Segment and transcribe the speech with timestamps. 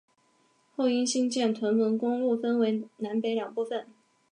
[0.75, 3.85] 后因兴建屯门公路分为南北两部份。